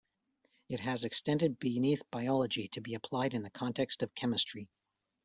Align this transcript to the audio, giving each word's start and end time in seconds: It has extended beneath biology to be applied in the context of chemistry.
It 0.67 0.79
has 0.79 1.03
extended 1.05 1.59
beneath 1.59 2.01
biology 2.09 2.67
to 2.69 2.81
be 2.81 2.95
applied 2.95 3.35
in 3.35 3.43
the 3.43 3.51
context 3.51 4.01
of 4.01 4.15
chemistry. 4.15 4.67